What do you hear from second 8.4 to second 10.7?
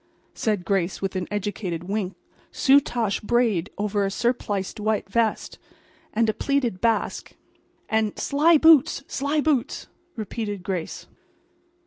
boots—sly boots!" repeated